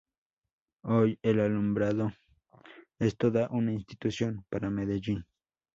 [0.81, 2.11] Hoy, el Alumbrado
[2.97, 5.27] es toda una institución para Medellín.